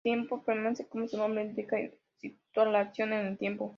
El 0.03 0.13
tiempo 0.13 0.43
permite, 0.43 0.87
como 0.87 1.07
su 1.07 1.15
nombre 1.15 1.43
indica, 1.43 1.77
situar 2.17 2.65
la 2.69 2.79
acción 2.79 3.13
en 3.13 3.27
el 3.27 3.37
tiempo. 3.37 3.69